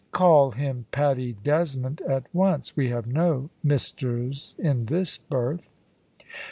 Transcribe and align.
"Call 0.11 0.53
him 0.53 0.87
Paddy 0.91 1.31
Desmond 1.33 2.01
at 2.07 2.25
once. 2.33 2.75
We 2.75 2.89
have 2.89 3.05
no 3.05 3.51
misters 3.61 4.55
in 4.57 4.85
this 4.85 5.19
berth." 5.19 5.71